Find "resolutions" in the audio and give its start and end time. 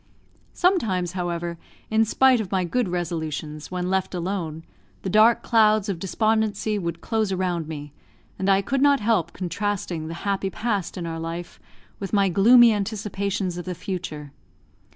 2.89-3.69